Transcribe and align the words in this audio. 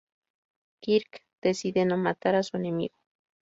Kirk 0.79 1.21
decide 1.43 1.85
no 1.85 1.95
matar 1.95 2.33
a 2.33 2.41
su 2.41 2.57
enemigo. 2.57 2.95